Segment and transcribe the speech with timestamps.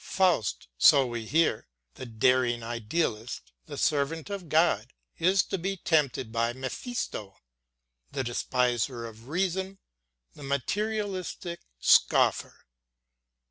[0.03, 6.31] Faust, so we hear, the daring idealist, the servant of God, is to be tempted
[6.31, 7.37] by Mephisto,
[8.11, 9.77] the despiser of reason,
[10.33, 12.65] the materialistic scoffer.